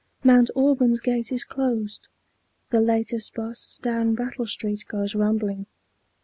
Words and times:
Mount 0.23 0.49
Auburn's 0.55 0.99
gate 0.99 1.31
is 1.31 1.43
closed. 1.43 2.07
The 2.71 2.81
latest 2.81 3.35
'bus 3.35 3.77
Down 3.83 4.15
Brattle 4.15 4.47
Street 4.47 4.83
goes 4.87 5.13
rumbling. 5.13 5.67